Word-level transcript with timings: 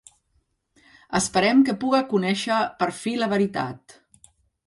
Esperem 1.19 1.61
que 1.67 1.75
puga 1.83 2.01
conèixer 2.15 2.57
per 2.79 2.89
fi 3.03 3.15
la 3.25 3.31
veritat. 3.35 3.99